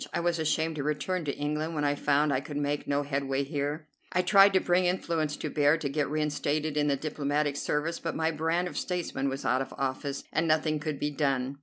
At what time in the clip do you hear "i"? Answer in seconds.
0.11-0.19, 1.83-1.93, 2.33-2.39, 4.11-4.23